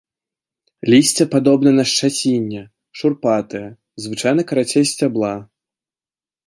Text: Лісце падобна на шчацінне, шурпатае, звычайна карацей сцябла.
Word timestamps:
Лісце 0.93 1.23
падобна 1.33 1.73
на 1.79 1.83
шчацінне, 1.91 2.61
шурпатае, 3.01 3.65
звычайна 4.07 4.41
карацей 4.53 4.85
сцябла. 4.95 5.35